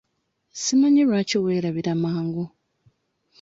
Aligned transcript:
Simanyi 0.61 1.03
lwaki 1.07 1.37
weerabira 1.43 1.93
mangu? 2.01 2.45